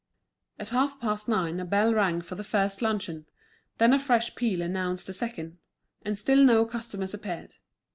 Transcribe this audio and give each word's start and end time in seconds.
At 0.57 0.69
half 0.69 0.99
past 0.99 1.27
nine 1.27 1.59
a 1.59 1.63
bell 1.65 1.93
rang 1.93 2.21
for 2.23 2.33
the 2.33 2.43
first 2.43 2.81
luncheon. 2.81 3.27
Then 3.77 3.93
a 3.93 3.99
fresh 3.99 4.33
peal 4.33 4.63
announced 4.63 5.05
the 5.05 5.13
second; 5.13 5.59
and 6.03 6.17
still 6.17 6.43
no 6.43 6.65
customers 6.65 7.13
appeared. 7.13 7.57